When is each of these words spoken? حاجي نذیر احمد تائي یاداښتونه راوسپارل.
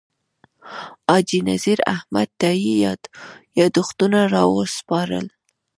حاجي 1.09 1.39
نذیر 1.49 1.79
احمد 1.95 2.29
تائي 2.39 2.71
یاداښتونه 3.59 4.19
راوسپارل. 4.33 5.25